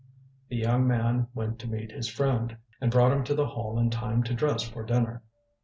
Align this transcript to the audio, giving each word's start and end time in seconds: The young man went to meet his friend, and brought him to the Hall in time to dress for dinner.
The 0.49 0.55
young 0.55 0.87
man 0.87 1.27
went 1.35 1.59
to 1.59 1.67
meet 1.69 1.91
his 1.91 2.07
friend, 2.09 2.57
and 2.81 2.89
brought 2.89 3.11
him 3.11 3.23
to 3.25 3.35
the 3.35 3.45
Hall 3.45 3.77
in 3.77 3.91
time 3.91 4.23
to 4.23 4.33
dress 4.33 4.63
for 4.63 4.81
dinner. 4.83 5.21